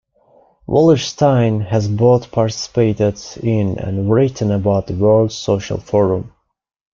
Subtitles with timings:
[0.67, 6.33] Wallerstein has both participated in and written about the World Social Forum.